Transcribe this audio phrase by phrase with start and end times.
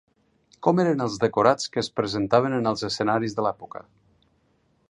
[0.67, 3.89] Com eren els decorats que es presentaven en els escenaris de l'època?